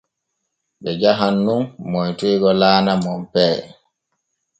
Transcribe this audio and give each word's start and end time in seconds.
Ɓe 0.81 0.91
jahan 1.01 1.35
nun 1.45 1.63
moytoygo 1.91 2.49
laana 2.61 2.93
Monpee. 3.03 3.55